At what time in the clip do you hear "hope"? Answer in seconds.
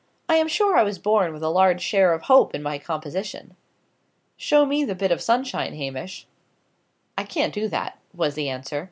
2.23-2.55